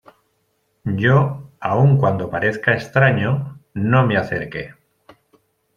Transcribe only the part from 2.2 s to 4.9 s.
parezca extraño, no me acerqué.